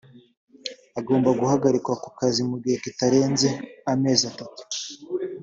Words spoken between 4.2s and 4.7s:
atatu